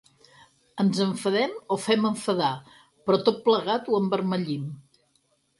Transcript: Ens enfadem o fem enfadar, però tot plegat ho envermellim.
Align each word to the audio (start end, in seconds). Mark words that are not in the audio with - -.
Ens 0.83 1.01
enfadem 1.05 1.53
o 1.75 1.77
fem 1.83 2.09
enfadar, 2.11 2.51
però 3.05 3.21
tot 3.29 3.39
plegat 3.49 3.89
ho 3.93 4.01
envermellim. 4.03 4.69